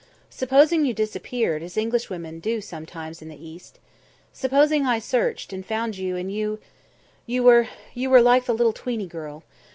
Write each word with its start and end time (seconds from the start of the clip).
Supposing 0.31 0.83
you 0.83 0.95
disappeared, 0.95 1.61
as 1.61 1.77
Englishwomen 1.77 2.39
do 2.39 2.59
sometimes 2.59 3.21
in 3.21 3.27
the 3.29 3.37
East. 3.47 3.77
Supposing 4.33 4.83
I 4.87 4.97
searched, 4.97 5.53
and 5.53 5.63
found 5.63 5.95
you, 5.95 6.15
and 6.15 6.33
you 6.33 6.57
you 7.27 7.43
were 7.43 7.67
you 7.93 8.09
were 8.09 8.19
like 8.19 8.45
the 8.45 8.55
little 8.55 8.73
tweeny 8.73 9.05
girl. 9.05 9.43